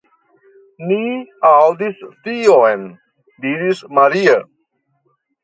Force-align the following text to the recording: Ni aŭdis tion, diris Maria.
Ni 0.91 1.01
aŭdis 1.49 1.99
tion, 2.29 2.87
diris 3.45 3.85
Maria. 4.01 4.35